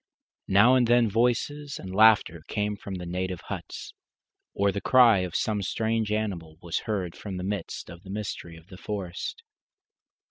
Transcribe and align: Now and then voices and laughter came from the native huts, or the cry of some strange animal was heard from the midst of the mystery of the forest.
Now 0.47 0.73
and 0.73 0.87
then 0.87 1.11
voices 1.11 1.77
and 1.77 1.93
laughter 1.93 2.41
came 2.47 2.75
from 2.75 2.95
the 2.95 3.05
native 3.05 3.41
huts, 3.41 3.93
or 4.51 4.71
the 4.71 4.81
cry 4.81 5.19
of 5.19 5.35
some 5.35 5.61
strange 5.61 6.11
animal 6.11 6.57
was 6.59 6.79
heard 6.89 7.15
from 7.15 7.37
the 7.37 7.43
midst 7.43 7.87
of 7.87 8.01
the 8.01 8.09
mystery 8.09 8.57
of 8.57 8.65
the 8.69 8.77
forest. 8.77 9.43